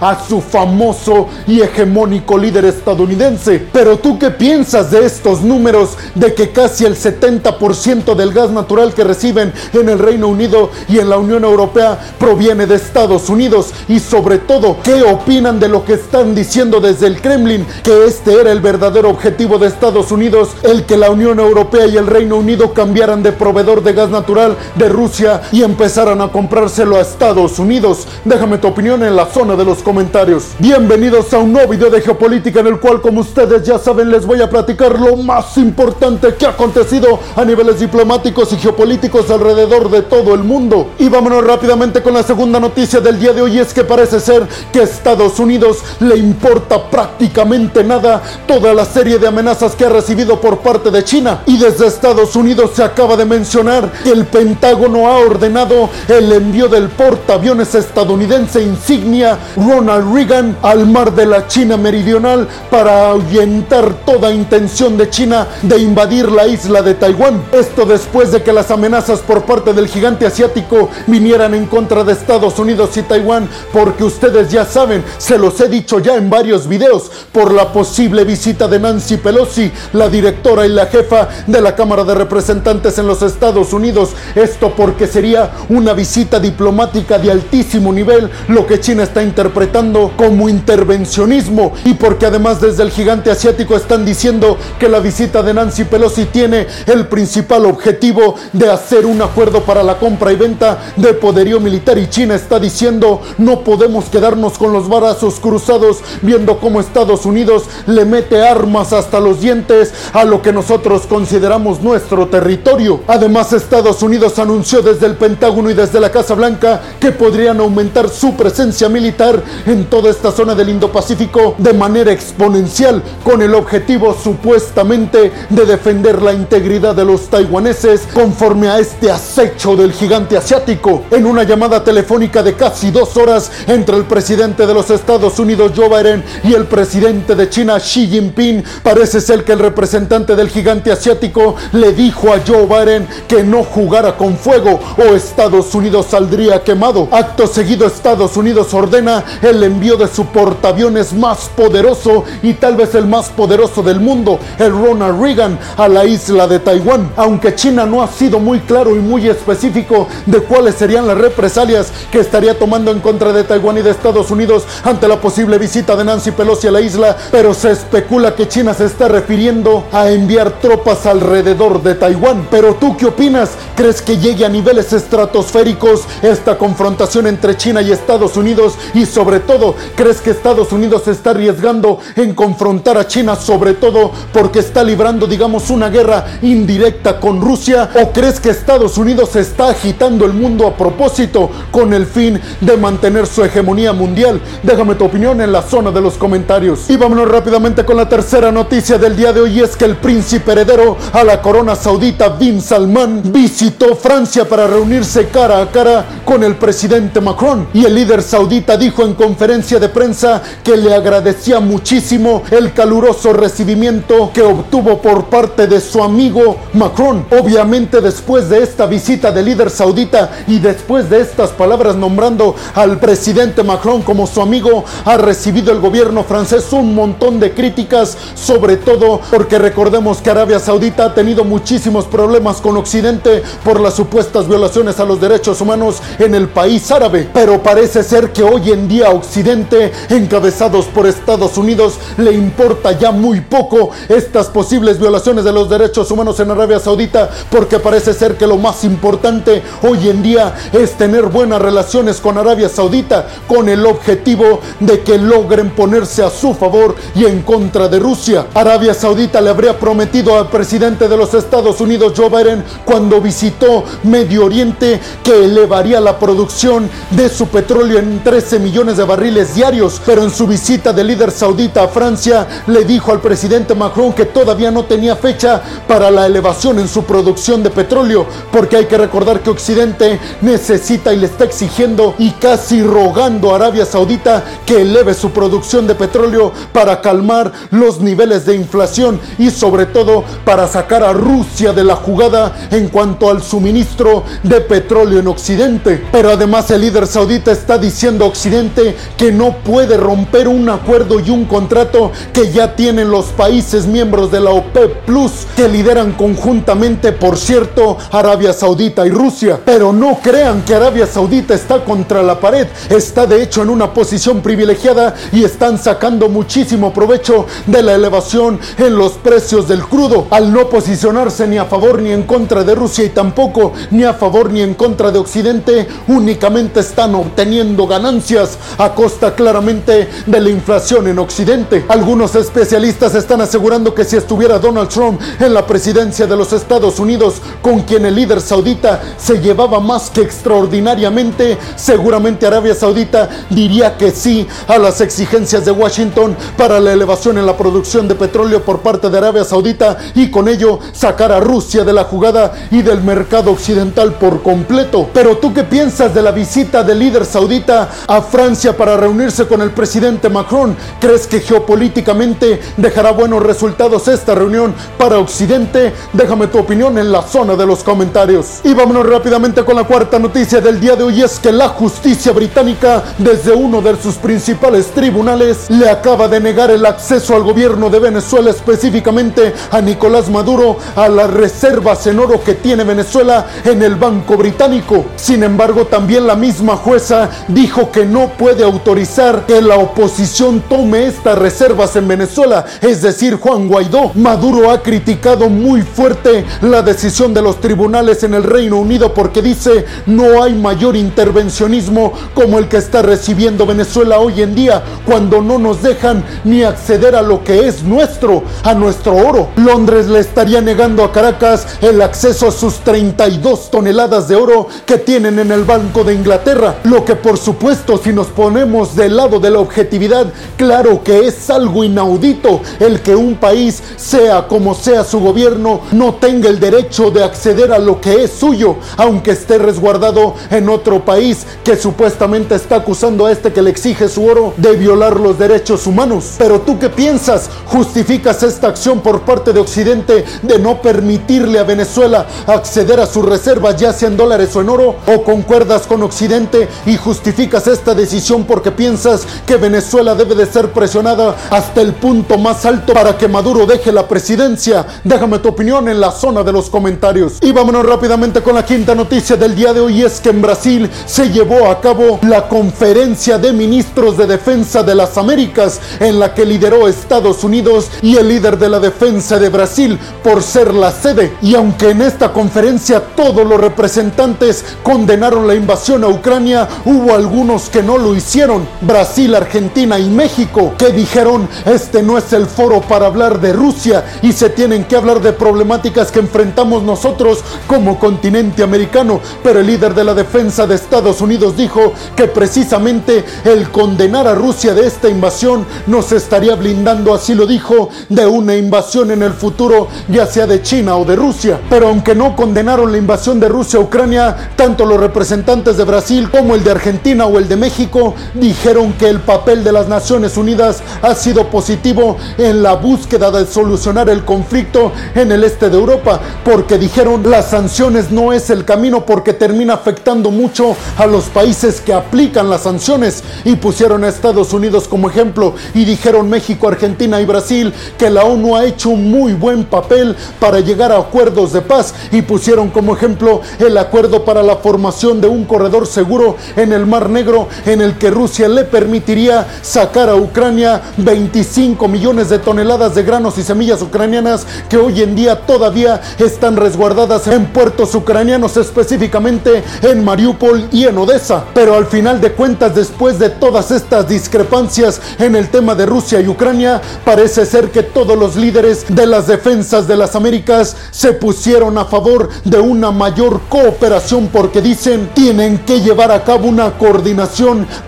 a 0.00 0.18
su 0.26 0.40
famoso 0.40 1.28
y 1.46 1.60
hegemónico 1.60 2.38
líder 2.38 2.64
estadounidense. 2.66 3.66
Pero 3.72 3.98
tú 3.98 4.18
qué 4.18 4.30
piensas 4.30 4.90
de 4.90 5.04
estos 5.04 5.42
números 5.42 5.96
de 6.14 6.34
que 6.34 6.50
casi 6.50 6.84
el 6.84 6.96
70% 6.96 8.14
del 8.14 8.32
gas 8.32 8.50
natural 8.50 8.94
que 8.94 9.04
reciben 9.04 9.52
en 9.72 9.88
el 9.88 9.98
Reino 9.98 10.28
Unido 10.28 10.70
y 10.88 10.98
en 10.98 11.08
la 11.08 11.18
Unión 11.18 11.44
Europea 11.44 11.98
proviene 12.18 12.66
de 12.66 12.76
Estados 12.76 13.28
Unidos? 13.28 13.72
Y 13.88 14.00
sobre 14.00 14.38
todo, 14.38 14.76
¿qué 14.82 15.02
opinan 15.02 15.58
de 15.58 15.68
lo 15.68 15.84
que 15.84 15.94
están 15.94 16.34
diciendo 16.34 16.80
desde 16.80 17.06
el 17.06 17.20
Kremlin? 17.20 17.66
Que 17.82 18.06
este 18.06 18.40
era 18.40 18.52
el 18.52 18.60
verdadero 18.60 19.10
objetivo 19.10 19.58
de 19.58 19.68
Estados 19.68 20.12
Unidos, 20.12 20.50
el 20.62 20.84
que 20.84 20.96
la 20.96 21.10
Unión 21.10 21.40
Europea 21.40 21.86
y 21.86 21.96
el 21.96 22.06
Reino 22.06 22.36
Unido 22.36 22.72
cambiaran 22.72 23.22
de 23.22 23.32
proveedor 23.32 23.82
de 23.82 23.92
gas 23.92 24.10
natural 24.10 24.56
de 24.76 24.88
Rusia 24.88 25.42
y 25.52 25.62
empezaran 25.62 26.20
a 26.20 26.28
comprárselo 26.28 26.96
a 26.96 27.00
Estados 27.00 27.58
Unidos. 27.58 28.06
Déjame 28.24 28.58
tu 28.58 28.68
opinión 28.68 28.97
en 29.02 29.16
la 29.16 29.26
zona 29.26 29.54
de 29.54 29.64
los 29.64 29.78
comentarios. 29.78 30.54
Bienvenidos 30.58 31.32
a 31.32 31.38
un 31.38 31.52
nuevo 31.52 31.70
video 31.70 31.90
de 31.90 32.00
geopolítica 32.00 32.60
en 32.60 32.66
el 32.66 32.80
cual, 32.80 33.00
como 33.00 33.20
ustedes 33.20 33.62
ya 33.62 33.78
saben, 33.78 34.10
les 34.10 34.26
voy 34.26 34.42
a 34.42 34.50
platicar 34.50 34.98
lo 34.98 35.16
más 35.16 35.56
importante 35.56 36.34
que 36.34 36.46
ha 36.46 36.50
acontecido 36.50 37.20
a 37.36 37.44
niveles 37.44 37.80
diplomáticos 37.80 38.52
y 38.52 38.56
geopolíticos 38.56 39.30
alrededor 39.30 39.90
de 39.90 40.02
todo 40.02 40.34
el 40.34 40.42
mundo. 40.42 40.88
Y 40.98 41.08
vámonos 41.08 41.44
rápidamente 41.44 42.02
con 42.02 42.14
la 42.14 42.22
segunda 42.22 42.58
noticia 42.58 43.00
del 43.00 43.20
día 43.20 43.32
de 43.32 43.42
hoy, 43.42 43.58
es 43.58 43.72
que 43.72 43.84
parece 43.84 44.18
ser 44.20 44.46
que 44.72 44.82
Estados 44.82 45.38
Unidos 45.38 45.78
le 46.00 46.16
importa 46.16 46.90
prácticamente 46.90 47.84
nada 47.84 48.22
toda 48.46 48.74
la 48.74 48.84
serie 48.84 49.18
de 49.18 49.28
amenazas 49.28 49.76
que 49.76 49.84
ha 49.84 49.90
recibido 49.90 50.40
por 50.40 50.58
parte 50.58 50.90
de 50.90 51.04
China. 51.04 51.42
Y 51.46 51.58
desde 51.58 51.86
Estados 51.86 52.34
Unidos 52.34 52.72
se 52.74 52.82
acaba 52.82 53.16
de 53.16 53.24
mencionar 53.24 53.92
que 54.02 54.10
el 54.10 54.26
Pentágono 54.26 55.06
ha 55.06 55.18
ordenado 55.18 55.88
el 56.08 56.32
envío 56.32 56.68
del 56.68 56.88
portaaviones 56.88 57.74
estadounidense 57.74 58.62
insignia 58.88 59.38
Ronald 59.54 60.14
Reagan 60.14 60.56
al 60.62 60.86
mar 60.86 61.14
de 61.14 61.26
la 61.26 61.46
China 61.46 61.76
meridional 61.76 62.48
para 62.70 63.10
ahuyentar 63.10 63.92
toda 64.06 64.32
intención 64.32 64.96
de 64.96 65.10
China 65.10 65.46
de 65.60 65.78
invadir 65.78 66.32
la 66.32 66.46
isla 66.46 66.80
de 66.80 66.94
Taiwán. 66.94 67.42
Esto 67.52 67.84
después 67.84 68.32
de 68.32 68.42
que 68.42 68.50
las 68.50 68.70
amenazas 68.70 69.20
por 69.20 69.42
parte 69.42 69.74
del 69.74 69.88
gigante 69.88 70.24
asiático 70.24 70.88
vinieran 71.06 71.52
en 71.52 71.66
contra 71.66 72.02
de 72.02 72.14
Estados 72.14 72.58
Unidos 72.58 72.96
y 72.96 73.02
Taiwán, 73.02 73.46
porque 73.74 74.04
ustedes 74.04 74.50
ya 74.50 74.64
saben, 74.64 75.04
se 75.18 75.36
los 75.36 75.60
he 75.60 75.68
dicho 75.68 75.98
ya 75.98 76.16
en 76.16 76.30
varios 76.30 76.66
videos, 76.66 77.10
por 77.30 77.52
la 77.52 77.70
posible 77.74 78.24
visita 78.24 78.68
de 78.68 78.78
Nancy 78.78 79.18
Pelosi, 79.18 79.70
la 79.92 80.08
directora 80.08 80.64
y 80.64 80.70
la 80.70 80.86
jefa 80.86 81.28
de 81.46 81.60
la 81.60 81.76
Cámara 81.76 82.04
de 82.04 82.14
Representantes 82.14 82.96
en 82.96 83.06
los 83.06 83.20
Estados 83.20 83.74
Unidos. 83.74 84.12
Esto 84.34 84.72
porque 84.74 85.06
sería 85.06 85.50
una 85.68 85.92
visita 85.92 86.40
diplomática 86.40 87.18
de 87.18 87.30
altísimo 87.30 87.92
nivel, 87.92 88.30
lo 88.48 88.66
que 88.66 88.77
China 88.80 89.02
está 89.02 89.22
interpretando 89.22 90.12
como 90.16 90.48
intervencionismo 90.48 91.72
y 91.84 91.94
porque 91.94 92.26
además 92.26 92.60
desde 92.60 92.82
el 92.82 92.90
gigante 92.90 93.30
asiático 93.30 93.76
están 93.76 94.04
diciendo 94.04 94.56
que 94.78 94.88
la 94.88 95.00
visita 95.00 95.42
de 95.42 95.54
Nancy 95.54 95.84
Pelosi 95.84 96.26
tiene 96.26 96.66
el 96.86 97.06
principal 97.06 97.66
objetivo 97.66 98.34
de 98.52 98.70
hacer 98.70 99.06
un 99.06 99.20
acuerdo 99.22 99.62
para 99.62 99.82
la 99.82 99.98
compra 99.98 100.32
y 100.32 100.36
venta 100.36 100.78
de 100.96 101.14
poderío 101.14 101.60
militar 101.60 101.98
y 101.98 102.08
China 102.08 102.34
está 102.34 102.58
diciendo 102.58 103.22
no 103.38 103.64
podemos 103.64 104.06
quedarnos 104.06 104.58
con 104.58 104.72
los 104.72 104.88
brazos 104.88 105.40
cruzados 105.40 105.98
viendo 106.22 106.58
cómo 106.58 106.80
Estados 106.80 107.26
Unidos 107.26 107.64
le 107.86 108.04
mete 108.04 108.46
armas 108.46 108.92
hasta 108.92 109.20
los 109.20 109.40
dientes 109.40 109.92
a 110.12 110.24
lo 110.24 110.42
que 110.42 110.52
nosotros 110.52 111.06
consideramos 111.06 111.80
nuestro 111.80 112.28
territorio. 112.28 113.00
Además 113.06 113.52
Estados 113.52 114.02
Unidos 114.02 114.38
anunció 114.38 114.82
desde 114.82 115.06
el 115.06 115.16
Pentágono 115.16 115.70
y 115.70 115.74
desde 115.74 116.00
la 116.00 116.10
Casa 116.10 116.34
Blanca 116.34 116.80
que 117.00 117.12
podrían 117.12 117.60
aumentar 117.60 118.08
su 118.08 118.34
presencia 118.34 118.67
militar 118.90 119.42
en 119.66 119.86
toda 119.86 120.10
esta 120.10 120.30
zona 120.30 120.54
del 120.54 120.68
Indo-Pacífico 120.68 121.54
de 121.58 121.72
manera 121.72 122.12
exponencial 122.12 123.02
con 123.24 123.40
el 123.40 123.54
objetivo 123.54 124.14
supuestamente 124.14 125.32
de 125.48 125.66
defender 125.66 126.20
la 126.20 126.34
integridad 126.34 126.94
de 126.94 127.04
los 127.04 127.28
taiwaneses 127.28 128.02
conforme 128.12 128.68
a 128.68 128.78
este 128.78 129.10
acecho 129.10 129.74
del 129.74 129.92
gigante 129.92 130.36
asiático. 130.36 131.04
En 131.10 131.24
una 131.24 131.44
llamada 131.44 131.82
telefónica 131.82 132.42
de 132.42 132.54
casi 132.54 132.90
dos 132.90 133.16
horas 133.16 133.50
entre 133.66 133.96
el 133.96 134.04
presidente 134.04 134.66
de 134.66 134.74
los 134.74 134.90
Estados 134.90 135.38
Unidos 135.38 135.72
Joe 135.74 135.88
Biden 135.88 136.22
y 136.44 136.52
el 136.52 136.66
presidente 136.66 137.34
de 137.34 137.48
China 137.48 137.78
Xi 137.78 138.06
Jinping, 138.06 138.62
parece 138.82 139.20
ser 139.20 139.44
que 139.44 139.52
el 139.52 139.60
representante 139.60 140.36
del 140.36 140.50
gigante 140.50 140.92
asiático 140.92 141.56
le 141.72 141.92
dijo 141.92 142.32
a 142.32 142.40
Joe 142.46 142.66
Biden 142.66 143.08
que 143.26 143.42
no 143.42 143.64
jugara 143.64 144.16
con 144.16 144.36
fuego 144.36 144.78
o 144.98 145.14
Estados 145.14 145.74
Unidos 145.74 146.06
saldría 146.10 146.62
quemado. 146.62 147.08
Acto 147.10 147.46
seguido 147.46 147.86
Estados 147.86 148.36
Unidos 148.36 148.57
ordena 148.74 149.24
el 149.42 149.62
envío 149.62 149.96
de 149.96 150.08
su 150.08 150.26
portaaviones 150.26 151.12
más 151.12 151.48
poderoso 151.56 152.24
y 152.42 152.54
tal 152.54 152.76
vez 152.76 152.94
el 152.94 153.06
más 153.06 153.28
poderoso 153.28 153.82
del 153.82 154.00
mundo, 154.00 154.38
el 154.58 154.72
Ronald 154.72 155.20
Reagan, 155.20 155.58
a 155.76 155.88
la 155.88 156.04
isla 156.04 156.46
de 156.46 156.58
Taiwán. 156.58 157.12
Aunque 157.16 157.54
China 157.54 157.86
no 157.86 158.02
ha 158.02 158.08
sido 158.08 158.38
muy 158.38 158.60
claro 158.60 158.96
y 158.96 158.98
muy 158.98 159.28
específico 159.28 160.08
de 160.26 160.40
cuáles 160.40 160.74
serían 160.74 161.06
las 161.06 161.18
represalias 161.18 161.92
que 162.10 162.20
estaría 162.20 162.58
tomando 162.58 162.90
en 162.90 163.00
contra 163.00 163.32
de 163.32 163.44
Taiwán 163.44 163.78
y 163.78 163.82
de 163.82 163.90
Estados 163.90 164.30
Unidos 164.30 164.64
ante 164.84 165.08
la 165.08 165.20
posible 165.20 165.58
visita 165.58 165.96
de 165.96 166.04
Nancy 166.04 166.30
Pelosi 166.30 166.68
a 166.68 166.72
la 166.72 166.80
isla, 166.80 167.16
pero 167.30 167.54
se 167.54 167.70
especula 167.70 168.34
que 168.34 168.48
China 168.48 168.74
se 168.74 168.86
está 168.86 169.08
refiriendo 169.08 169.84
a 169.92 170.10
enviar 170.10 170.60
tropas 170.60 171.06
alrededor 171.06 171.82
de 171.82 171.94
Taiwán. 171.94 172.48
Pero 172.50 172.74
tú 172.74 172.96
qué 172.96 173.06
opinas? 173.06 173.50
¿Crees 173.76 174.02
que 174.02 174.18
llegue 174.18 174.44
a 174.44 174.48
niveles 174.48 174.92
estratosféricos 174.92 176.02
esta 176.22 176.58
confrontación 176.58 177.26
entre 177.26 177.56
China 177.56 177.82
y 177.82 177.92
Estados 177.92 178.36
Unidos? 178.36 178.47
Y 178.94 179.04
sobre 179.04 179.40
todo, 179.40 179.74
¿crees 179.94 180.20
que 180.20 180.30
Estados 180.30 180.72
Unidos 180.72 181.06
está 181.06 181.30
arriesgando 181.30 181.98
en 182.16 182.34
confrontar 182.34 182.96
a 182.96 183.06
China, 183.06 183.36
sobre 183.36 183.74
todo 183.74 184.10
porque 184.32 184.60
está 184.60 184.82
librando, 184.82 185.26
digamos, 185.26 185.68
una 185.68 185.90
guerra 185.90 186.24
indirecta 186.40 187.20
con 187.20 187.42
Rusia? 187.42 187.90
¿O 188.02 188.10
crees 188.10 188.40
que 188.40 188.50
Estados 188.50 188.96
Unidos 188.96 189.36
está 189.36 189.68
agitando 189.68 190.24
el 190.24 190.32
mundo 190.32 190.66
a 190.66 190.76
propósito 190.76 191.50
con 191.70 191.92
el 191.92 192.06
fin 192.06 192.40
de 192.60 192.76
mantener 192.76 193.26
su 193.26 193.44
hegemonía 193.44 193.92
mundial? 193.92 194.40
Déjame 194.62 194.94
tu 194.94 195.04
opinión 195.04 195.40
en 195.42 195.52
la 195.52 195.62
zona 195.62 195.90
de 195.90 196.00
los 196.00 196.14
comentarios. 196.14 196.88
Y 196.88 196.96
vámonos 196.96 197.28
rápidamente 197.28 197.84
con 197.84 197.98
la 197.98 198.08
tercera 198.08 198.50
noticia 198.50 198.96
del 198.96 199.14
día 199.14 199.32
de 199.32 199.42
hoy, 199.42 199.60
es 199.60 199.76
que 199.76 199.84
el 199.84 199.96
príncipe 199.96 200.52
heredero 200.52 200.96
a 201.12 201.22
la 201.22 201.42
corona 201.42 201.76
saudita, 201.76 202.30
Bin 202.30 202.62
Salman, 202.62 203.22
visitó 203.26 203.94
Francia 203.94 204.48
para 204.48 204.66
reunirse 204.66 205.28
cara 205.28 205.60
a 205.60 205.70
cara 205.70 206.04
con 206.24 206.42
el 206.42 206.56
presidente 206.56 207.20
Macron. 207.20 207.68
Y 207.74 207.84
el 207.84 207.94
líder 207.94 208.22
saudita 208.22 208.37
dijo 208.46 209.02
en 209.02 209.14
conferencia 209.14 209.80
de 209.80 209.88
prensa 209.88 210.40
que 210.62 210.76
le 210.76 210.94
agradecía 210.94 211.58
muchísimo 211.60 212.42
el 212.50 212.72
caluroso 212.72 213.32
recibimiento 213.32 214.30
que 214.32 214.42
obtuvo 214.42 215.02
por 215.02 215.24
parte 215.24 215.66
de 215.66 215.80
su 215.80 216.02
amigo 216.02 216.56
Macron. 216.74 217.26
Obviamente 217.30 218.00
después 218.00 218.48
de 218.48 218.62
esta 218.62 218.86
visita 218.86 219.32
del 219.32 219.46
líder 219.46 219.70
saudita 219.70 220.30
y 220.46 220.60
después 220.60 221.10
de 221.10 221.20
estas 221.20 221.50
palabras 221.50 221.96
nombrando 221.96 222.54
al 222.74 222.98
presidente 223.00 223.62
Macron 223.64 224.02
como 224.02 224.26
su 224.26 224.40
amigo, 224.40 224.84
ha 225.04 225.16
recibido 225.16 225.72
el 225.72 225.80
gobierno 225.80 226.22
francés 226.22 226.72
un 226.72 226.94
montón 226.94 227.40
de 227.40 227.52
críticas, 227.52 228.16
sobre 228.34 228.76
todo 228.76 229.20
porque 229.30 229.58
recordemos 229.58 230.18
que 230.18 230.30
Arabia 230.30 230.60
Saudita 230.60 231.06
ha 231.06 231.14
tenido 231.14 231.44
muchísimos 231.44 232.04
problemas 232.04 232.60
con 232.60 232.76
Occidente 232.76 233.42
por 233.64 233.80
las 233.80 233.94
supuestas 233.94 234.46
violaciones 234.46 235.00
a 235.00 235.04
los 235.04 235.20
derechos 235.20 235.60
humanos 235.60 236.00
en 236.18 236.34
el 236.34 236.48
país 236.48 236.90
árabe. 236.90 237.28
Pero 237.32 237.62
parece 237.62 238.02
ser 238.02 238.27
que 238.32 238.42
hoy 238.42 238.70
en 238.70 238.88
día 238.88 239.10
Occidente, 239.10 239.92
encabezados 240.08 240.86
por 240.86 241.06
Estados 241.06 241.58
Unidos, 241.58 241.94
le 242.16 242.32
importa 242.32 242.92
ya 242.92 243.10
muy 243.10 243.40
poco 243.40 243.90
estas 244.08 244.46
posibles 244.46 244.98
violaciones 244.98 245.44
de 245.44 245.52
los 245.52 245.68
derechos 245.68 246.10
humanos 246.10 246.40
en 246.40 246.50
Arabia 246.50 246.78
Saudita, 246.78 247.30
porque 247.50 247.78
parece 247.78 248.12
ser 248.14 248.36
que 248.36 248.46
lo 248.46 248.56
más 248.56 248.84
importante 248.84 249.62
hoy 249.82 250.08
en 250.08 250.22
día 250.22 250.54
es 250.72 250.92
tener 250.92 251.24
buenas 251.26 251.60
relaciones 251.60 252.20
con 252.20 252.38
Arabia 252.38 252.68
Saudita, 252.68 253.26
con 253.46 253.68
el 253.68 253.84
objetivo 253.86 254.60
de 254.80 255.00
que 255.00 255.18
logren 255.18 255.70
ponerse 255.70 256.22
a 256.22 256.30
su 256.30 256.54
favor 256.54 256.94
y 257.14 257.24
en 257.24 257.42
contra 257.42 257.88
de 257.88 257.98
Rusia. 257.98 258.46
Arabia 258.54 258.94
Saudita 258.94 259.40
le 259.40 259.50
habría 259.50 259.78
prometido 259.78 260.38
al 260.38 260.48
presidente 260.48 261.08
de 261.08 261.16
los 261.16 261.34
Estados 261.34 261.80
Unidos, 261.80 262.12
Joe 262.16 262.28
Biden, 262.28 262.64
cuando 262.84 263.20
visitó 263.20 263.84
Medio 264.04 264.46
Oriente, 264.46 265.00
que 265.22 265.44
elevaría 265.44 266.00
la 266.00 266.18
producción 266.18 266.88
de 267.10 267.28
su 267.28 267.48
petróleo 267.48 267.98
en 267.98 268.07
13 268.24 268.58
millones 268.58 268.96
de 268.96 269.04
barriles 269.04 269.54
diarios. 269.54 270.00
Pero 270.04 270.22
en 270.22 270.30
su 270.30 270.46
visita 270.46 270.92
de 270.92 271.04
líder 271.04 271.30
saudita 271.30 271.84
a 271.84 271.88
Francia, 271.88 272.46
le 272.66 272.84
dijo 272.84 273.12
al 273.12 273.20
presidente 273.20 273.74
Macron 273.74 274.12
que 274.12 274.24
todavía 274.24 274.70
no 274.70 274.84
tenía 274.84 275.14
fecha 275.16 275.60
para 275.86 276.10
la 276.10 276.26
elevación 276.26 276.78
en 276.78 276.88
su 276.88 277.04
producción 277.04 277.62
de 277.62 277.70
petróleo, 277.70 278.26
porque 278.50 278.76
hay 278.76 278.86
que 278.86 278.98
recordar 278.98 279.40
que 279.40 279.50
Occidente 279.50 280.18
necesita 280.40 281.12
y 281.12 281.18
le 281.18 281.26
está 281.26 281.44
exigiendo 281.44 282.14
y 282.18 282.30
casi 282.32 282.82
rogando 282.82 283.52
a 283.52 283.56
Arabia 283.56 283.84
Saudita 283.84 284.42
que 284.64 284.82
eleve 284.82 285.14
su 285.14 285.30
producción 285.30 285.86
de 285.86 285.94
petróleo 285.94 286.52
para 286.72 287.00
calmar 287.00 287.52
los 287.70 288.00
niveles 288.00 288.46
de 288.46 288.56
inflación 288.56 289.20
y 289.38 289.50
sobre 289.50 289.86
todo 289.86 290.24
para 290.44 290.66
sacar 290.66 291.02
a 291.02 291.12
Rusia 291.12 291.72
de 291.72 291.84
la 291.84 291.96
jugada 291.96 292.68
en 292.70 292.88
cuanto 292.88 293.30
al 293.30 293.42
suministro 293.42 294.24
de 294.42 294.60
petróleo 294.60 295.18
en 295.18 295.28
Occidente. 295.28 296.04
Pero 296.10 296.30
además 296.30 296.70
el 296.70 296.80
líder 296.80 297.06
saudita 297.06 297.52
está 297.52 297.76
diciendo 297.76 297.97
a 297.98 298.24
Occidente 298.24 298.96
que 299.16 299.32
no 299.32 299.56
puede 299.56 299.96
romper 299.96 300.46
un 300.46 300.68
acuerdo 300.68 301.18
y 301.18 301.30
un 301.30 301.46
contrato 301.46 302.12
que 302.32 302.52
ya 302.52 302.76
tienen 302.76 303.10
los 303.10 303.26
países 303.26 303.86
miembros 303.86 304.30
de 304.30 304.38
la 304.38 304.50
OPEP 304.50 305.04
Plus 305.04 305.48
que 305.56 305.68
lideran 305.68 306.12
conjuntamente, 306.12 307.10
por 307.10 307.36
cierto, 307.36 307.98
Arabia 308.12 308.52
Saudita 308.52 309.04
y 309.04 309.10
Rusia. 309.10 309.58
Pero 309.64 309.92
no 309.92 310.20
crean 310.22 310.62
que 310.62 310.76
Arabia 310.76 311.08
Saudita 311.08 311.54
está 311.54 311.84
contra 311.84 312.22
la 312.22 312.38
pared, 312.38 312.68
está 312.88 313.26
de 313.26 313.42
hecho 313.42 313.62
en 313.62 313.70
una 313.70 313.92
posición 313.92 314.42
privilegiada 314.42 315.16
y 315.32 315.42
están 315.42 315.76
sacando 315.76 316.28
muchísimo 316.28 316.92
provecho 316.92 317.46
de 317.66 317.82
la 317.82 317.94
elevación 317.94 318.60
en 318.78 318.96
los 318.96 319.14
precios 319.14 319.66
del 319.66 319.82
crudo, 319.82 320.28
al 320.30 320.52
no 320.52 320.68
posicionarse 320.68 321.48
ni 321.48 321.58
a 321.58 321.64
favor 321.64 322.00
ni 322.00 322.12
en 322.12 322.22
contra 322.22 322.62
de 322.62 322.76
Rusia 322.76 323.04
y 323.04 323.08
tampoco 323.08 323.72
ni 323.90 324.04
a 324.04 324.14
favor 324.14 324.52
ni 324.52 324.60
en 324.60 324.74
contra 324.74 325.10
de 325.10 325.18
Occidente, 325.18 325.88
únicamente 326.06 326.78
están 326.78 327.16
obteniendo 327.16 327.87
ganancias 327.88 328.58
a 328.78 328.94
costa 328.94 329.34
claramente 329.34 330.08
de 330.26 330.40
la 330.40 330.50
inflación 330.50 331.08
en 331.08 331.18
Occidente. 331.18 331.84
Algunos 331.88 332.34
especialistas 332.34 333.14
están 333.14 333.40
asegurando 333.40 333.94
que 333.94 334.04
si 334.04 334.16
estuviera 334.16 334.58
Donald 334.58 334.88
Trump 334.88 335.20
en 335.40 335.54
la 335.54 335.66
presidencia 335.66 336.26
de 336.26 336.36
los 336.36 336.52
Estados 336.52 337.00
Unidos, 337.00 337.36
con 337.62 337.80
quien 337.80 338.06
el 338.06 338.14
líder 338.14 338.40
saudita 338.40 339.00
se 339.16 339.40
llevaba 339.40 339.80
más 339.80 340.10
que 340.10 340.20
extraordinariamente, 340.20 341.58
seguramente 341.76 342.46
Arabia 342.46 342.74
Saudita 342.74 343.28
diría 343.50 343.96
que 343.96 344.10
sí 344.10 344.46
a 344.66 344.78
las 344.78 345.00
exigencias 345.00 345.64
de 345.64 345.70
Washington 345.70 346.36
para 346.56 346.80
la 346.80 346.92
elevación 346.92 347.38
en 347.38 347.46
la 347.46 347.56
producción 347.56 348.06
de 348.06 348.14
petróleo 348.14 348.62
por 348.62 348.80
parte 348.80 349.10
de 349.10 349.18
Arabia 349.18 349.44
Saudita 349.44 349.96
y 350.14 350.30
con 350.30 350.48
ello 350.48 350.78
sacar 350.92 351.32
a 351.32 351.40
Rusia 351.40 351.84
de 351.84 351.92
la 351.92 352.04
jugada 352.04 352.52
y 352.70 352.82
del 352.82 353.02
mercado 353.02 353.50
occidental 353.50 354.14
por 354.14 354.42
completo. 354.42 355.08
Pero 355.12 355.38
tú 355.38 355.54
qué 355.54 355.64
piensas 355.64 356.14
de 356.14 356.22
la 356.22 356.30
visita 356.30 356.82
del 356.82 356.98
líder 356.98 357.24
saudita 357.24 357.77
a 358.06 358.22
Francia 358.22 358.76
para 358.76 358.96
reunirse 358.96 359.46
con 359.46 359.60
el 359.62 359.70
presidente 359.70 360.28
Macron. 360.28 360.76
¿Crees 361.00 361.26
que 361.26 361.40
geopolíticamente 361.40 362.60
dejará 362.76 363.12
buenos 363.12 363.42
resultados 363.42 364.08
esta 364.08 364.34
reunión 364.34 364.74
para 364.96 365.18
Occidente? 365.18 365.92
Déjame 366.12 366.46
tu 366.48 366.58
opinión 366.58 366.98
en 366.98 367.12
la 367.12 367.22
zona 367.22 367.54
de 367.54 367.66
los 367.66 367.82
comentarios. 367.82 368.60
Y 368.64 368.74
vámonos 368.74 369.06
rápidamente 369.06 369.64
con 369.64 369.76
la 369.76 369.84
cuarta 369.84 370.18
noticia 370.18 370.60
del 370.60 370.80
día 370.80 370.96
de 370.96 371.04
hoy 371.04 371.22
es 371.22 371.38
que 371.38 371.52
la 371.52 371.68
justicia 371.68 372.32
británica 372.32 373.02
desde 373.18 373.52
uno 373.52 373.80
de 373.80 374.00
sus 374.00 374.16
principales 374.16 374.86
tribunales 374.88 375.70
le 375.70 375.88
acaba 375.88 376.28
de 376.28 376.40
negar 376.40 376.70
el 376.70 376.86
acceso 376.86 377.34
al 377.34 377.42
gobierno 377.42 377.90
de 377.90 377.98
Venezuela 377.98 378.50
específicamente 378.50 379.54
a 379.70 379.80
Nicolás 379.80 380.30
Maduro 380.30 380.78
a 380.96 381.08
las 381.08 381.30
reservas 381.30 382.06
en 382.06 382.18
oro 382.18 382.42
que 382.42 382.54
tiene 382.54 382.84
Venezuela 382.84 383.46
en 383.64 383.82
el 383.82 383.96
Banco 383.96 384.36
Británico. 384.36 385.06
Sin 385.16 385.42
embargo, 385.42 385.86
también 385.86 386.26
la 386.26 386.36
misma 386.36 386.76
jueza 386.76 387.30
dijo 387.48 387.67
que 387.92 388.04
no 388.04 388.30
puede 388.30 388.64
autorizar 388.64 389.46
que 389.46 389.62
la 389.62 389.76
oposición 389.76 390.62
tome 390.68 391.06
estas 391.06 391.38
reservas 391.38 391.94
en 391.94 392.08
Venezuela, 392.08 392.64
es 392.80 393.02
decir, 393.02 393.36
Juan 393.36 393.68
Guaidó. 393.68 394.10
Maduro 394.14 394.70
ha 394.70 394.82
criticado 394.82 395.48
muy 395.48 395.82
fuerte 395.82 396.44
la 396.62 396.82
decisión 396.82 397.32
de 397.32 397.42
los 397.42 397.60
tribunales 397.60 398.24
en 398.24 398.34
el 398.34 398.42
Reino 398.42 398.78
Unido 398.78 399.14
porque 399.14 399.42
dice 399.42 399.84
no 400.06 400.42
hay 400.42 400.54
mayor 400.54 400.96
intervencionismo 400.96 402.12
como 402.34 402.58
el 402.58 402.68
que 402.68 402.78
está 402.78 403.02
recibiendo 403.02 403.64
Venezuela 403.64 404.18
hoy 404.18 404.42
en 404.42 404.56
día 404.56 404.82
cuando 405.06 405.40
no 405.40 405.58
nos 405.58 405.82
dejan 405.82 406.24
ni 406.44 406.64
acceder 406.64 407.14
a 407.14 407.22
lo 407.22 407.44
que 407.44 407.68
es 407.68 407.84
nuestro, 407.84 408.42
a 408.64 408.74
nuestro 408.74 409.14
oro. 409.14 409.50
Londres 409.56 410.08
le 410.08 410.18
estaría 410.18 410.60
negando 410.60 411.04
a 411.04 411.12
Caracas 411.12 411.78
el 411.80 412.02
acceso 412.02 412.48
a 412.48 412.52
sus 412.52 412.80
32 412.80 413.70
toneladas 413.70 414.26
de 414.26 414.34
oro 414.34 414.66
que 414.84 414.98
tienen 414.98 415.38
en 415.38 415.52
el 415.52 415.64
Banco 415.64 416.02
de 416.02 416.14
Inglaterra, 416.14 416.76
lo 416.84 417.04
que 417.04 417.14
por 417.14 417.38
supuesto 417.58 417.98
si 417.98 418.12
nos 418.12 418.28
ponemos 418.28 418.94
del 418.94 419.16
lado 419.16 419.40
de 419.40 419.50
la 419.50 419.58
objetividad, 419.58 420.32
claro 420.56 421.02
que 421.02 421.26
es 421.26 421.50
algo 421.50 421.82
inaudito 421.82 422.60
el 422.78 423.00
que 423.00 423.16
un 423.16 423.34
país, 423.34 423.82
sea 423.96 424.46
como 424.46 424.76
sea 424.76 425.02
su 425.02 425.18
gobierno, 425.18 425.80
no 425.90 426.14
tenga 426.14 426.48
el 426.48 426.60
derecho 426.60 427.10
de 427.10 427.24
acceder 427.24 427.72
a 427.72 427.80
lo 427.80 428.00
que 428.00 428.22
es 428.22 428.30
suyo, 428.30 428.76
aunque 428.96 429.32
esté 429.32 429.58
resguardado 429.58 430.36
en 430.52 430.68
otro 430.68 431.04
país 431.04 431.48
que 431.64 431.74
supuestamente 431.74 432.54
está 432.54 432.76
acusando 432.76 433.26
a 433.26 433.32
este 433.32 433.52
que 433.52 433.60
le 433.60 433.70
exige 433.70 434.08
su 434.08 434.24
oro 434.24 434.54
de 434.56 434.76
violar 434.76 435.18
los 435.18 435.36
derechos 435.36 435.88
humanos. 435.88 436.36
Pero 436.38 436.60
tú 436.60 436.78
qué 436.78 436.90
piensas? 436.90 437.50
¿Justificas 437.66 438.44
esta 438.44 438.68
acción 438.68 439.00
por 439.00 439.22
parte 439.22 439.52
de 439.52 439.58
Occidente 439.58 440.24
de 440.42 440.60
no 440.60 440.80
permitirle 440.80 441.58
a 441.58 441.64
Venezuela 441.64 442.24
acceder 442.46 443.00
a 443.00 443.06
sus 443.06 443.24
reservas, 443.24 443.74
ya 443.76 443.92
sea 443.92 444.06
en 444.06 444.16
dólares 444.16 444.54
o 444.54 444.60
en 444.60 444.68
oro? 444.68 444.94
¿O 445.08 445.24
concuerdas 445.24 445.88
con 445.88 446.04
Occidente 446.04 446.68
y 446.86 446.96
justificas 446.96 447.47
esta 447.56 447.94
decisión 447.94 448.44
porque 448.44 448.70
piensas 448.70 449.26
que 449.46 449.56
Venezuela 449.56 450.14
debe 450.14 450.34
de 450.34 450.46
ser 450.46 450.70
presionada 450.70 451.34
hasta 451.50 451.80
el 451.80 451.94
punto 451.94 452.36
más 452.36 452.64
alto 452.66 452.92
para 452.92 453.16
que 453.16 453.26
Maduro 453.26 453.66
deje 453.66 453.90
la 453.90 454.06
presidencia? 454.06 454.86
Déjame 455.02 455.38
tu 455.38 455.48
opinión 455.48 455.88
en 455.88 455.98
la 455.98 456.12
zona 456.12 456.42
de 456.42 456.52
los 456.52 456.68
comentarios. 456.68 457.38
Y 457.40 457.52
vámonos 457.52 457.86
rápidamente 457.86 458.42
con 458.42 458.54
la 458.54 458.64
quinta 458.64 458.94
noticia 458.94 459.36
del 459.36 459.54
día 459.54 459.72
de 459.72 459.80
hoy 459.80 460.02
es 460.02 460.20
que 460.20 460.28
en 460.28 460.42
Brasil 460.42 460.90
se 461.06 461.30
llevó 461.30 461.70
a 461.70 461.80
cabo 461.80 462.18
la 462.22 462.48
conferencia 462.48 463.38
de 463.38 463.52
ministros 463.52 464.16
de 464.16 464.26
defensa 464.26 464.82
de 464.82 464.94
las 464.94 465.16
Américas 465.16 465.80
en 466.00 466.20
la 466.20 466.34
que 466.34 466.44
lideró 466.44 466.86
Estados 466.86 467.44
Unidos 467.44 467.88
y 468.02 468.16
el 468.16 468.28
líder 468.28 468.58
de 468.58 468.68
la 468.68 468.78
defensa 468.78 469.38
de 469.38 469.48
Brasil 469.48 469.98
por 470.22 470.42
ser 470.42 470.74
la 470.74 470.92
sede. 470.92 471.32
Y 471.40 471.54
aunque 471.54 471.90
en 471.90 472.02
esta 472.02 472.32
conferencia 472.32 473.00
todos 473.00 473.46
los 473.46 473.60
representantes 473.60 474.64
condenaron 474.82 475.46
la 475.46 475.54
invasión 475.54 476.04
a 476.04 476.08
Ucrania, 476.08 476.68
hubo 476.84 477.14
algunos 477.14 477.37
que 477.70 477.84
no 477.84 477.98
lo 477.98 478.16
hicieron. 478.16 478.66
Brasil, 478.80 479.32
Argentina 479.32 479.96
y 479.96 480.08
México 480.08 480.72
que 480.76 480.90
dijeron 480.90 481.48
este 481.66 482.02
no 482.02 482.18
es 482.18 482.32
el 482.32 482.46
foro 482.46 482.80
para 482.80 483.06
hablar 483.06 483.40
de 483.40 483.52
Rusia 483.52 484.04
y 484.22 484.32
se 484.32 484.50
tienen 484.50 484.86
que 484.86 484.96
hablar 484.96 485.20
de 485.20 485.32
problemáticas 485.32 486.10
que 486.10 486.18
enfrentamos 486.18 486.82
nosotros 486.82 487.44
como 487.68 487.96
continente 488.00 488.64
americano. 488.64 489.20
Pero 489.44 489.60
el 489.60 489.68
líder 489.68 489.94
de 489.94 490.02
la 490.02 490.14
defensa 490.14 490.66
de 490.66 490.74
Estados 490.74 491.20
Unidos 491.20 491.56
dijo 491.56 491.92
que 492.16 492.26
precisamente 492.26 493.24
el 493.44 493.70
condenar 493.70 494.26
a 494.26 494.34
Rusia 494.34 494.74
de 494.74 494.88
esta 494.88 495.08
invasión 495.08 495.64
nos 495.86 496.10
estaría 496.10 496.56
blindando, 496.56 497.14
así 497.14 497.36
lo 497.36 497.46
dijo, 497.46 497.88
de 498.08 498.26
una 498.26 498.56
invasión 498.56 499.12
en 499.12 499.22
el 499.22 499.32
futuro, 499.32 499.86
ya 500.08 500.26
sea 500.26 500.48
de 500.48 500.60
China 500.60 500.96
o 500.96 501.04
de 501.04 501.14
Rusia. 501.14 501.60
Pero 501.70 501.86
aunque 501.86 502.16
no 502.16 502.34
condenaron 502.34 502.90
la 502.90 502.98
invasión 502.98 503.38
de 503.38 503.48
Rusia 503.48 503.78
a 503.78 503.82
Ucrania, 503.82 504.50
tanto 504.56 504.84
los 504.84 504.98
representantes 504.98 505.76
de 505.76 505.84
Brasil 505.84 506.28
como 506.32 506.56
el 506.56 506.64
de 506.64 506.72
Argentina 506.72 507.17
o 507.26 507.38
el 507.38 507.48
de 507.48 507.56
México 507.56 508.14
dijeron 508.34 508.92
que 508.94 509.08
el 509.08 509.20
papel 509.20 509.64
de 509.64 509.72
las 509.72 509.88
Naciones 509.88 510.36
Unidas 510.36 510.82
ha 511.02 511.14
sido 511.14 511.48
positivo 511.48 512.16
en 512.36 512.62
la 512.62 512.74
búsqueda 512.74 513.30
de 513.30 513.46
solucionar 513.46 514.08
el 514.08 514.24
conflicto 514.24 514.92
en 515.14 515.32
el 515.32 515.44
este 515.44 515.70
de 515.70 515.76
Europa, 515.76 516.20
porque 516.44 516.78
dijeron 516.78 517.28
las 517.28 517.50
sanciones 517.50 518.10
no 518.10 518.32
es 518.32 518.50
el 518.50 518.64
camino 518.64 519.04
porque 519.04 519.32
termina 519.32 519.74
afectando 519.74 520.30
mucho 520.30 520.76
a 520.96 521.06
los 521.06 521.24
países 521.24 521.80
que 521.80 521.92
aplican 521.92 522.50
las 522.50 522.62
sanciones 522.62 523.22
y 523.44 523.56
pusieron 523.56 524.04
a 524.04 524.08
Estados 524.08 524.52
Unidos 524.52 524.88
como 524.88 525.08
ejemplo 525.08 525.54
y 525.74 525.84
dijeron 525.84 526.28
México, 526.28 526.68
Argentina 526.68 527.20
y 527.20 527.26
Brasil 527.26 527.72
que 527.98 528.10
la 528.10 528.24
ONU 528.24 528.56
ha 528.56 528.64
hecho 528.64 528.90
un 528.90 529.10
muy 529.10 529.32
buen 529.32 529.64
papel 529.64 530.16
para 530.40 530.60
llegar 530.60 530.92
a 530.92 530.98
acuerdos 530.98 531.52
de 531.52 531.60
paz 531.60 531.94
y 532.12 532.22
pusieron 532.22 532.70
como 532.70 532.94
ejemplo 532.94 533.40
el 533.58 533.76
acuerdo 533.78 534.24
para 534.24 534.42
la 534.42 534.56
formación 534.56 535.20
de 535.20 535.28
un 535.28 535.44
corredor 535.44 535.86
seguro 535.86 536.36
en 536.56 536.72
el 536.72 536.86
Mar 536.86 537.07
Negro 537.08 537.48
en 537.66 537.80
el 537.80 537.98
que 537.98 538.10
Rusia 538.10 538.48
le 538.48 538.64
permitiría 538.64 539.46
sacar 539.62 540.08
a 540.08 540.16
Ucrania 540.16 540.80
25 540.96 541.88
millones 541.88 542.28
de 542.28 542.38
toneladas 542.38 542.94
de 542.94 543.02
granos 543.02 543.38
y 543.38 543.42
semillas 543.42 543.82
ucranianas 543.82 544.46
que 544.68 544.76
hoy 544.76 545.02
en 545.02 545.14
día 545.14 545.46
todavía 545.46 546.00
están 546.18 546.56
resguardadas 546.56 547.26
en 547.28 547.46
puertos 547.46 547.94
ucranianos, 547.94 548.56
específicamente 548.56 549.62
en 549.82 550.04
Mariupol 550.04 550.68
y 550.72 550.84
en 550.84 550.98
Odessa. 550.98 551.44
Pero 551.54 551.74
al 551.74 551.86
final 551.86 552.20
de 552.20 552.32
cuentas, 552.32 552.74
después 552.74 553.18
de 553.18 553.30
todas 553.30 553.70
estas 553.70 554.08
discrepancias 554.08 555.00
en 555.18 555.36
el 555.36 555.48
tema 555.48 555.74
de 555.74 555.86
Rusia 555.86 556.20
y 556.20 556.28
Ucrania, 556.28 556.80
parece 557.04 557.46
ser 557.46 557.70
que 557.70 557.82
todos 557.82 558.18
los 558.18 558.36
líderes 558.36 558.86
de 558.88 559.06
las 559.06 559.26
defensas 559.26 559.86
de 559.86 559.96
las 559.96 560.14
Américas 560.14 560.76
se 560.90 561.12
pusieron 561.12 561.78
a 561.78 561.84
favor 561.84 562.28
de 562.44 562.58
una 562.58 562.90
mayor 562.90 563.40
cooperación 563.48 564.28
porque 564.28 564.60
dicen 564.60 565.10
tienen 565.14 565.58
que 565.58 565.80
llevar 565.80 566.10
a 566.12 566.24
cabo 566.24 566.48
una 566.48 566.72
coordinación 566.72 566.97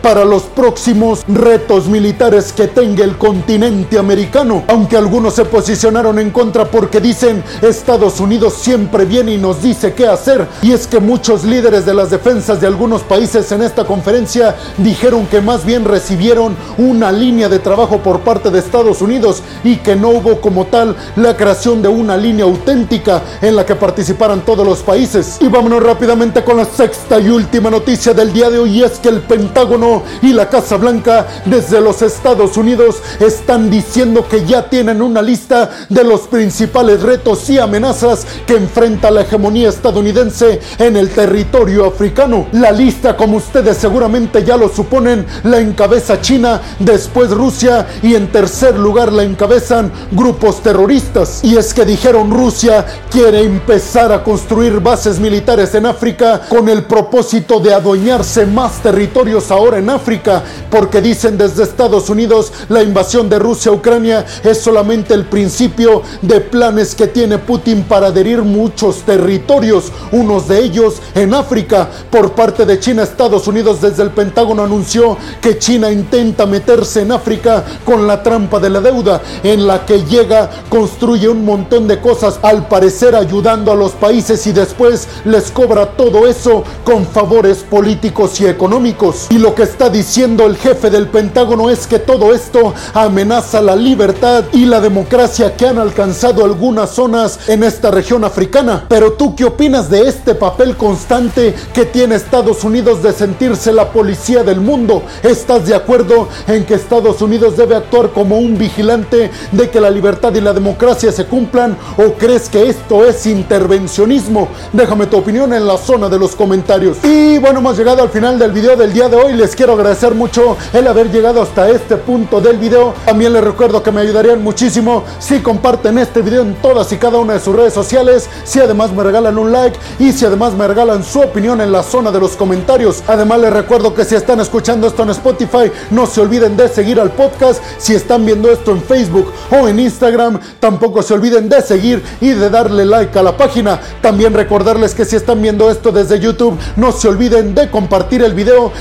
para 0.02 0.24
los 0.24 0.42
próximos 0.44 1.24
retos 1.26 1.86
militares 1.86 2.52
que 2.52 2.68
tenga 2.68 3.04
el 3.04 3.16
continente 3.16 3.98
americano. 3.98 4.62
Aunque 4.68 4.96
algunos 4.96 5.34
se 5.34 5.44
posicionaron 5.44 6.18
en 6.18 6.30
contra 6.30 6.64
porque 6.64 7.00
dicen 7.00 7.42
Estados 7.62 8.20
Unidos 8.20 8.54
siempre 8.54 9.04
viene 9.04 9.34
y 9.34 9.38
nos 9.38 9.62
dice 9.62 9.94
qué 9.94 10.06
hacer. 10.06 10.46
Y 10.62 10.72
es 10.72 10.86
que 10.86 11.00
muchos 11.00 11.44
líderes 11.44 11.84
de 11.84 11.94
las 11.94 12.10
defensas 12.10 12.60
de 12.60 12.66
algunos 12.66 13.02
países 13.02 13.50
en 13.52 13.62
esta 13.62 13.84
conferencia 13.84 14.54
dijeron 14.78 15.26
que 15.26 15.40
más 15.40 15.64
bien 15.64 15.84
recibieron 15.84 16.56
una 16.78 17.10
línea 17.10 17.48
de 17.48 17.58
trabajo 17.58 17.98
por 17.98 18.20
parte 18.20 18.50
de 18.50 18.58
Estados 18.60 19.02
Unidos 19.02 19.42
y 19.64 19.76
que 19.76 19.96
no 19.96 20.10
hubo 20.10 20.40
como 20.40 20.66
tal 20.66 20.96
la 21.16 21.36
creación 21.36 21.82
de 21.82 21.88
una 21.88 22.16
línea 22.16 22.44
auténtica 22.44 23.22
en 23.42 23.56
la 23.56 23.66
que 23.66 23.74
participaran 23.74 24.42
todos 24.42 24.66
los 24.66 24.80
países. 24.80 25.38
Y 25.40 25.48
vámonos 25.48 25.82
rápidamente 25.82 26.44
con 26.44 26.56
la 26.56 26.64
sexta 26.64 27.18
y 27.18 27.28
última 27.28 27.70
noticia 27.70 28.14
del 28.14 28.32
día 28.32 28.50
de 28.50 28.58
hoy 28.58 28.82
es 28.82 28.99
que 29.00 29.08
el 29.08 29.20
Pentágono 29.20 30.02
y 30.22 30.32
la 30.32 30.48
Casa 30.48 30.76
Blanca 30.76 31.26
desde 31.44 31.80
los 31.80 32.02
Estados 32.02 32.56
Unidos 32.56 32.96
están 33.18 33.70
diciendo 33.70 34.26
que 34.28 34.44
ya 34.44 34.68
tienen 34.68 35.02
una 35.02 35.22
lista 35.22 35.70
de 35.88 36.04
los 36.04 36.22
principales 36.22 37.02
retos 37.02 37.48
y 37.50 37.58
amenazas 37.58 38.26
que 38.46 38.54
enfrenta 38.56 39.10
la 39.10 39.22
hegemonía 39.22 39.68
estadounidense 39.68 40.60
en 40.78 40.96
el 40.96 41.10
territorio 41.10 41.86
africano. 41.86 42.46
La 42.52 42.70
lista, 42.70 43.16
como 43.16 43.36
ustedes 43.36 43.76
seguramente 43.76 44.44
ya 44.44 44.56
lo 44.56 44.68
suponen, 44.68 45.26
la 45.44 45.58
encabeza 45.58 46.20
China, 46.20 46.60
después 46.78 47.30
Rusia 47.30 47.86
y 48.02 48.14
en 48.14 48.30
tercer 48.30 48.78
lugar 48.78 49.12
la 49.12 49.22
encabezan 49.22 49.90
grupos 50.12 50.62
terroristas. 50.62 51.40
Y 51.42 51.56
es 51.56 51.74
que 51.74 51.84
dijeron 51.84 52.30
Rusia 52.30 52.86
quiere 53.10 53.42
empezar 53.42 54.12
a 54.12 54.22
construir 54.22 54.80
bases 54.80 55.18
militares 55.18 55.74
en 55.74 55.86
África 55.86 56.42
con 56.48 56.68
el 56.68 56.84
propósito 56.84 57.60
de 57.60 57.74
adueñarse 57.74 58.46
más 58.46 58.80
territorios 58.90 59.52
ahora 59.52 59.78
en 59.78 59.88
África, 59.88 60.42
porque 60.68 61.00
dicen 61.00 61.38
desde 61.38 61.62
Estados 61.62 62.10
Unidos 62.10 62.52
la 62.68 62.82
invasión 62.82 63.28
de 63.28 63.38
Rusia 63.38 63.70
a 63.70 63.74
Ucrania 63.76 64.26
es 64.42 64.60
solamente 64.60 65.14
el 65.14 65.26
principio 65.26 66.02
de 66.22 66.40
planes 66.40 66.96
que 66.96 67.06
tiene 67.06 67.38
Putin 67.38 67.84
para 67.84 68.08
adherir 68.08 68.42
muchos 68.42 69.02
territorios, 69.02 69.92
unos 70.10 70.48
de 70.48 70.58
ellos 70.58 70.94
en 71.14 71.34
África. 71.34 71.88
Por 72.10 72.32
parte 72.32 72.66
de 72.66 72.80
China, 72.80 73.04
Estados 73.04 73.46
Unidos 73.46 73.80
desde 73.80 74.02
el 74.02 74.10
Pentágono 74.10 74.64
anunció 74.64 75.16
que 75.40 75.56
China 75.56 75.92
intenta 75.92 76.44
meterse 76.44 77.02
en 77.02 77.12
África 77.12 77.64
con 77.84 78.08
la 78.08 78.24
trampa 78.24 78.58
de 78.58 78.70
la 78.70 78.80
deuda, 78.80 79.22
en 79.44 79.68
la 79.68 79.86
que 79.86 80.02
llega, 80.02 80.50
construye 80.68 81.28
un 81.28 81.44
montón 81.44 81.86
de 81.86 82.00
cosas, 82.00 82.40
al 82.42 82.66
parecer 82.66 83.14
ayudando 83.14 83.70
a 83.70 83.76
los 83.76 83.92
países 83.92 84.44
y 84.48 84.52
después 84.52 85.06
les 85.26 85.52
cobra 85.52 85.86
todo 85.92 86.26
eso 86.26 86.64
con 86.82 87.06
favores 87.06 87.58
políticos 87.58 88.40
y 88.40 88.46
económicos 88.46 88.79
Y 89.28 89.36
lo 89.36 89.54
que 89.54 89.64
está 89.64 89.90
diciendo 89.90 90.46
el 90.46 90.56
jefe 90.56 90.88
del 90.88 91.06
Pentágono 91.08 91.68
es 91.68 91.86
que 91.86 91.98
todo 91.98 92.32
esto 92.32 92.72
amenaza 92.94 93.60
la 93.60 93.76
libertad 93.76 94.44
y 94.54 94.64
la 94.64 94.80
democracia 94.80 95.54
que 95.54 95.66
han 95.66 95.78
alcanzado 95.78 96.46
algunas 96.46 96.88
zonas 96.88 97.40
en 97.48 97.62
esta 97.62 97.90
región 97.90 98.24
africana. 98.24 98.86
Pero 98.88 99.12
tú, 99.12 99.36
¿qué 99.36 99.44
opinas 99.44 99.90
de 99.90 100.08
este 100.08 100.34
papel 100.34 100.78
constante 100.78 101.54
que 101.74 101.84
tiene 101.84 102.14
Estados 102.14 102.64
Unidos 102.64 103.02
de 103.02 103.12
sentirse 103.12 103.70
la 103.70 103.92
policía 103.92 104.44
del 104.44 104.62
mundo? 104.62 105.02
¿Estás 105.22 105.66
de 105.66 105.74
acuerdo 105.74 106.30
en 106.46 106.64
que 106.64 106.72
Estados 106.72 107.20
Unidos 107.20 107.58
debe 107.58 107.76
actuar 107.76 108.12
como 108.12 108.38
un 108.38 108.56
vigilante 108.56 109.30
de 109.52 109.68
que 109.68 109.78
la 109.78 109.90
libertad 109.90 110.34
y 110.34 110.40
la 110.40 110.54
democracia 110.54 111.12
se 111.12 111.26
cumplan? 111.26 111.76
¿O 111.98 112.14
crees 112.14 112.48
que 112.48 112.70
esto 112.70 113.04
es 113.04 113.26
intervencionismo? 113.26 114.48
Déjame 114.72 115.04
tu 115.04 115.18
opinión 115.18 115.52
en 115.52 115.66
la 115.66 115.76
zona 115.76 116.08
de 116.08 116.18
los 116.18 116.34
comentarios. 116.34 116.96
Y 117.04 117.36
bueno, 117.36 117.58
hemos 117.58 117.76
llegado 117.76 118.02
al 118.02 118.08
final 118.08 118.38
del 118.38 118.52
video 118.52 118.69
del 118.76 118.92
día 118.92 119.08
de 119.08 119.16
hoy. 119.16 119.32
Les 119.32 119.56
quiero 119.56 119.72
agradecer 119.72 120.14
mucho 120.14 120.56
el 120.72 120.86
haber 120.86 121.10
llegado 121.10 121.42
hasta 121.42 121.68
este 121.68 121.96
punto 121.96 122.40
del 122.40 122.56
video. 122.56 122.94
También 123.04 123.32
les 123.32 123.42
recuerdo 123.42 123.82
que 123.82 123.90
me 123.90 124.00
ayudarían 124.00 124.42
muchísimo 124.42 125.04
si 125.18 125.40
comparten 125.40 125.98
este 125.98 126.22
video 126.22 126.42
en 126.42 126.54
todas 126.54 126.92
y 126.92 126.96
cada 126.96 127.18
una 127.18 127.34
de 127.34 127.40
sus 127.40 127.56
redes 127.56 127.72
sociales, 127.72 128.28
si 128.44 128.60
además 128.60 128.92
me 128.92 129.02
regalan 129.02 129.38
un 129.38 129.50
like 129.50 129.78
y 129.98 130.12
si 130.12 130.24
además 130.24 130.54
me 130.54 130.68
regalan 130.68 131.02
su 131.02 131.20
opinión 131.20 131.60
en 131.60 131.72
la 131.72 131.82
zona 131.82 132.12
de 132.12 132.20
los 132.20 132.32
comentarios. 132.32 133.02
Además 133.08 133.40
les 133.40 133.52
recuerdo 133.52 133.92
que 133.92 134.04
si 134.04 134.14
están 134.14 134.40
escuchando 134.40 134.86
esto 134.86 135.02
en 135.02 135.10
Spotify, 135.10 135.72
no 135.90 136.06
se 136.06 136.20
olviden 136.20 136.56
de 136.56 136.68
seguir 136.68 137.00
al 137.00 137.10
podcast. 137.10 137.62
Si 137.78 137.94
están 137.94 138.24
viendo 138.24 138.50
esto 138.50 138.70
en 138.70 138.82
Facebook 138.82 139.32
o 139.50 139.66
en 139.66 139.80
Instagram, 139.80 140.38
tampoco 140.60 141.02
se 141.02 141.14
olviden 141.14 141.48
de 141.48 141.60
seguir 141.62 142.02
y 142.20 142.30
de 142.30 142.50
darle 142.50 142.84
like 142.84 143.18
a 143.18 143.22
la 143.22 143.36
página. 143.36 143.80
También 144.00 144.32
recordarles 144.32 144.94
que 144.94 145.04
si 145.04 145.16
están 145.16 145.42
viendo 145.42 145.70
esto 145.70 145.90
desde 145.90 146.20
YouTube, 146.20 146.56
no 146.76 146.92
se 146.92 147.08
olviden 147.08 147.54
de 147.54 147.70
compartir 147.70 148.22
el 148.22 148.34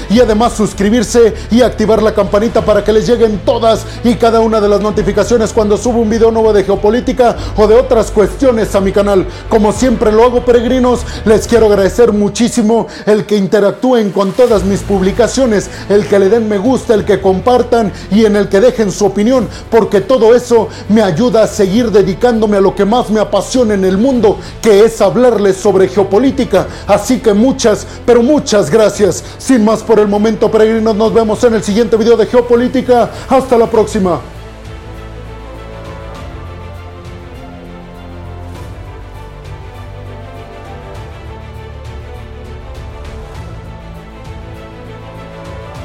y 0.09 0.19
además 0.19 0.53
suscribirse 0.53 1.33
y 1.51 1.61
activar 1.61 2.01
la 2.01 2.13
campanita 2.13 2.61
para 2.65 2.83
que 2.83 2.93
les 2.93 3.07
lleguen 3.07 3.41
todas 3.45 3.85
y 4.03 4.15
cada 4.15 4.39
una 4.39 4.59
de 4.59 4.69
las 4.69 4.81
notificaciones 4.81 5.53
cuando 5.53 5.77
subo 5.77 5.99
un 5.99 6.09
video 6.09 6.31
nuevo 6.31 6.53
de 6.53 6.63
geopolítica 6.63 7.35
o 7.55 7.67
de 7.67 7.75
otras 7.75 8.11
cuestiones 8.11 8.75
a 8.75 8.81
mi 8.81 8.91
canal. 8.91 9.25
Como 9.49 9.71
siempre 9.71 10.11
lo 10.11 10.23
hago, 10.23 10.45
peregrinos, 10.45 11.01
les 11.25 11.47
quiero 11.47 11.67
agradecer 11.67 12.11
muchísimo 12.11 12.87
el 13.05 13.25
que 13.25 13.37
interactúen 13.37 14.11
con 14.11 14.31
todas 14.33 14.63
mis 14.63 14.81
publicaciones, 14.81 15.69
el 15.89 16.07
que 16.07 16.19
le 16.19 16.29
den 16.29 16.47
me 16.47 16.57
gusta, 16.57 16.93
el 16.93 17.05
que 17.05 17.21
compartan 17.21 17.91
y 18.11 18.25
en 18.25 18.35
el 18.35 18.49
que 18.49 18.59
dejen 18.59 18.91
su 18.91 19.05
opinión, 19.05 19.47
porque 19.69 20.01
todo 20.01 20.35
eso 20.35 20.69
me 20.89 21.01
ayuda 21.01 21.43
a 21.43 21.47
seguir 21.47 21.91
dedicándome 21.91 22.57
a 22.57 22.61
lo 22.61 22.75
que 22.75 22.85
más 22.85 23.09
me 23.09 23.19
apasiona 23.19 23.73
en 23.73 23.85
el 23.85 23.97
mundo, 23.97 24.37
que 24.61 24.85
es 24.85 25.01
hablarles 25.01 25.57
sobre 25.57 25.87
geopolítica. 25.87 26.67
Así 26.87 27.19
que 27.19 27.33
muchas, 27.33 27.85
pero 28.05 28.23
muchas 28.23 28.69
gracias. 28.69 29.23
Sin 29.37 29.63
más 29.69 29.83
por 29.83 29.99
el 29.99 30.07
momento, 30.07 30.49
peregrinos, 30.49 30.95
nos 30.95 31.13
vemos 31.13 31.43
en 31.43 31.53
el 31.53 31.63
siguiente 31.63 31.95
video 31.95 32.17
de 32.17 32.25
geopolítica. 32.25 33.11
Hasta 33.29 33.55
la 33.55 33.67
próxima. 33.67 34.19